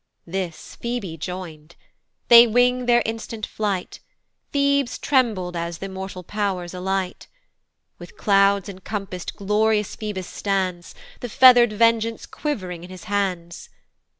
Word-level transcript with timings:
This 0.25 0.75
Phoebe 0.81 1.15
join'd. 1.15 1.75
They 2.27 2.47
wing 2.47 2.87
their 2.87 3.03
instant 3.05 3.45
flight; 3.45 3.99
Thebes 4.51 4.97
trembled 4.97 5.55
as 5.55 5.77
th' 5.77 5.83
immortal 5.83 6.23
pow'rs 6.23 6.73
alight. 6.73 7.27
With 7.99 8.17
clouds 8.17 8.67
incompass'd 8.67 9.35
glorious 9.35 9.95
Phoebus 9.95 10.25
stands; 10.25 10.95
The 11.19 11.29
feather'd 11.29 11.73
vengeance 11.73 12.25
quiv'ring 12.25 12.83
in 12.83 12.89
his 12.89 13.03
hands. 13.03 13.69